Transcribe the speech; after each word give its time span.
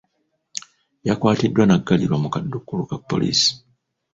Yakwatiddwa 1.07 1.63
n'aggalirwa 1.65 2.17
mu 2.23 2.27
kaduukulu 2.33 2.83
ka 2.89 2.97
poliisi. 3.09 3.49